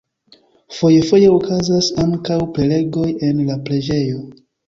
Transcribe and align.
Foje-foje 0.77 1.27
okazas 1.35 1.91
ankaŭ 2.05 2.39
prelegoj 2.57 3.07
en 3.31 3.45
la 3.51 3.61
preĝejo. 3.69 4.27